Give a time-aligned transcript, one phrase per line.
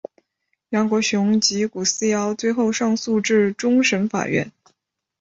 [0.69, 4.51] 梁国雄及古思尧最后上诉至终审法院。